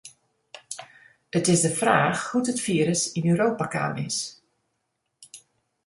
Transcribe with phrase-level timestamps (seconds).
[1.37, 4.17] It is de fraach hoe't it firus yn Europa kaam is.